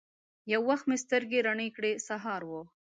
یو 0.51 0.61
وخت 0.69 0.85
مې 0.89 0.97
سترګي 1.03 1.39
روڼې 1.45 1.67
کړې! 1.75 1.91
سهار 2.07 2.41
و 2.49 2.51